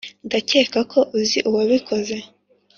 [0.27, 2.15] ndakeka ko uzi uwabikoze.